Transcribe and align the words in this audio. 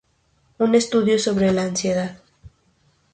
Un 0.57 0.73
estudio 0.73 1.19
sobre 1.19 1.51
la 1.51 1.61
ansiedad". 1.61 2.19